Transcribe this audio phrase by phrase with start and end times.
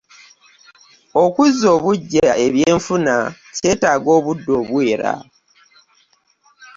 [1.23, 3.15] Okuzza obuggya ebyenfuna
[3.55, 5.13] kyetaaga obudde obuwera.